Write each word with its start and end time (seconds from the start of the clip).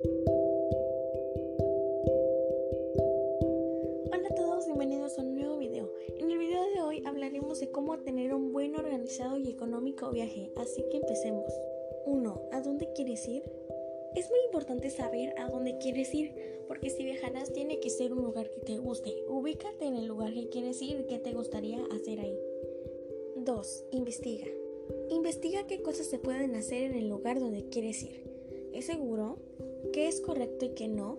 Hola 0.00 0.14
a 4.30 4.34
todos, 4.36 4.66
bienvenidos 4.66 5.18
a 5.18 5.22
un 5.22 5.34
nuevo 5.34 5.58
video. 5.58 5.90
En 6.18 6.30
el 6.30 6.38
video 6.38 6.62
de 6.72 6.80
hoy 6.82 7.02
hablaremos 7.04 7.58
de 7.58 7.72
cómo 7.72 7.98
tener 7.98 8.32
un 8.32 8.52
buen 8.52 8.76
organizado 8.76 9.38
y 9.38 9.48
económico 9.50 10.12
viaje, 10.12 10.52
así 10.54 10.84
que 10.88 10.98
empecemos. 10.98 11.52
1. 12.06 12.42
¿A 12.52 12.60
dónde 12.60 12.92
quieres 12.94 13.26
ir? 13.26 13.42
Es 14.14 14.30
muy 14.30 14.38
importante 14.46 14.88
saber 14.90 15.36
a 15.36 15.48
dónde 15.50 15.78
quieres 15.78 16.14
ir, 16.14 16.32
porque 16.68 16.90
si 16.90 17.02
viajarás 17.04 17.52
tiene 17.52 17.80
que 17.80 17.90
ser 17.90 18.12
un 18.12 18.22
lugar 18.22 18.50
que 18.50 18.60
te 18.60 18.78
guste. 18.78 19.24
Ubícate 19.28 19.84
en 19.84 19.96
el 19.96 20.06
lugar 20.06 20.32
que 20.32 20.48
quieres 20.48 20.80
ir 20.80 21.00
y 21.00 21.06
qué 21.08 21.18
te 21.18 21.32
gustaría 21.32 21.84
hacer 21.86 22.20
ahí. 22.20 22.38
2. 23.34 23.84
Investiga. 23.90 24.46
Investiga 25.10 25.66
qué 25.66 25.82
cosas 25.82 26.06
se 26.06 26.20
pueden 26.20 26.54
hacer 26.54 26.82
en 26.82 26.94
el 26.94 27.08
lugar 27.08 27.40
donde 27.40 27.68
quieres 27.68 28.00
ir. 28.04 28.37
¿Es 28.72 28.86
seguro? 28.86 29.38
¿Qué 29.92 30.08
es 30.08 30.20
correcto 30.20 30.64
y 30.64 30.70
qué 30.70 30.88
no? 30.88 31.18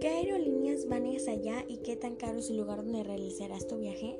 ¿Qué 0.00 0.08
aerolíneas 0.08 0.86
van 0.88 1.06
hacia 1.06 1.32
allá 1.32 1.64
y 1.68 1.78
qué 1.78 1.96
tan 1.96 2.16
caro 2.16 2.38
es 2.38 2.50
el 2.50 2.56
lugar 2.56 2.78
donde 2.78 3.04
realizarás 3.04 3.66
tu 3.66 3.78
viaje? 3.78 4.18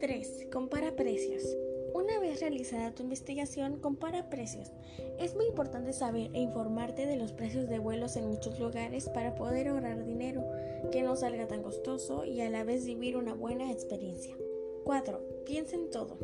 3. 0.00 0.48
Compara 0.52 0.94
precios. 0.94 1.56
Una 1.94 2.20
vez 2.20 2.40
realizada 2.40 2.94
tu 2.94 3.02
investigación, 3.02 3.80
compara 3.80 4.30
precios. 4.30 4.70
Es 5.18 5.34
muy 5.34 5.46
importante 5.46 5.92
saber 5.92 6.30
e 6.34 6.40
informarte 6.40 7.06
de 7.06 7.16
los 7.16 7.32
precios 7.32 7.68
de 7.68 7.78
vuelos 7.78 8.16
en 8.16 8.28
muchos 8.28 8.60
lugares 8.60 9.08
para 9.08 9.34
poder 9.34 9.68
ahorrar 9.68 10.04
dinero, 10.04 10.44
que 10.92 11.02
no 11.02 11.16
salga 11.16 11.48
tan 11.48 11.62
costoso 11.62 12.24
y 12.24 12.40
a 12.40 12.50
la 12.50 12.62
vez 12.64 12.84
vivir 12.84 13.16
una 13.16 13.34
buena 13.34 13.72
experiencia. 13.72 14.36
4. 14.84 15.20
Piensa 15.44 15.76
en 15.76 15.90
todo. 15.90 16.16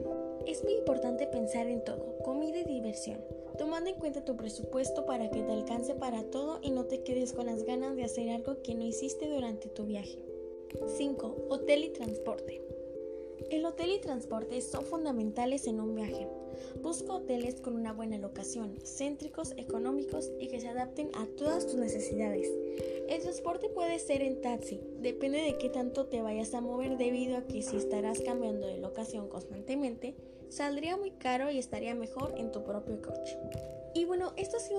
Es 0.46 0.62
muy 0.62 0.74
importante 0.74 1.26
pensar 1.26 1.66
en 1.66 1.82
todo, 1.82 2.18
comida 2.22 2.58
y 2.60 2.64
diversión, 2.64 3.18
tomando 3.58 3.90
en 3.90 3.96
cuenta 3.96 4.24
tu 4.24 4.36
presupuesto 4.36 5.06
para 5.06 5.30
que 5.30 5.42
te 5.42 5.52
alcance 5.52 5.94
para 5.94 6.24
todo 6.24 6.58
y 6.62 6.70
no 6.70 6.84
te 6.84 7.02
quedes 7.02 7.32
con 7.32 7.46
las 7.46 7.64
ganas 7.64 7.96
de 7.96 8.04
hacer 8.04 8.30
algo 8.30 8.62
que 8.62 8.74
no 8.74 8.84
hiciste 8.84 9.28
durante 9.28 9.68
tu 9.68 9.84
viaje. 9.84 10.18
5. 10.96 11.46
Hotel 11.50 11.84
y 11.84 11.88
transporte. 11.90 12.62
El 13.50 13.64
hotel 13.66 13.90
y 13.90 14.00
transporte 14.00 14.60
son 14.60 14.84
fundamentales 14.84 15.66
en 15.66 15.80
un 15.80 15.94
viaje. 15.94 16.26
Busca 16.82 17.14
hoteles 17.14 17.60
con 17.60 17.74
una 17.74 17.92
buena 17.92 18.16
locación, 18.18 18.74
céntricos, 18.84 19.52
económicos 19.56 20.30
y 20.38 20.48
que 20.48 20.60
se 20.60 20.68
adapten 20.68 21.10
a 21.14 21.26
todas 21.36 21.66
tus 21.66 21.76
necesidades. 21.76 22.48
El 23.08 23.20
transporte 23.20 23.68
puede 23.68 23.98
ser 23.98 24.22
en 24.22 24.40
taxi, 24.40 24.80
depende 25.00 25.38
de 25.38 25.58
qué 25.58 25.68
tanto 25.68 26.06
te 26.06 26.22
vayas 26.22 26.54
a 26.54 26.60
mover 26.60 26.96
debido 26.96 27.36
a 27.36 27.46
que 27.46 27.62
si 27.62 27.76
estarás 27.76 28.20
cambiando 28.20 28.66
de 28.66 28.78
locación 28.78 29.28
constantemente, 29.28 30.14
saldría 30.48 30.96
muy 30.96 31.10
caro 31.10 31.50
y 31.50 31.58
estaría 31.58 31.94
mejor 31.94 32.34
en 32.36 32.52
tu 32.52 32.62
propio 32.64 33.02
coche. 33.02 33.36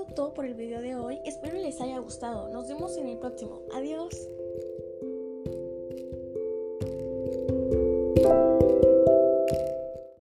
Todo 0.04 0.34
por 0.34 0.46
el 0.46 0.54
video 0.54 0.82
de 0.82 0.96
hoy, 0.96 1.20
espero 1.24 1.54
les 1.56 1.80
haya 1.80 2.00
gustado, 2.00 2.50
nos 2.50 2.68
vemos 2.68 2.98
en 2.98 3.08
el 3.08 3.18
próximo, 3.18 3.62
adiós. 3.74 4.28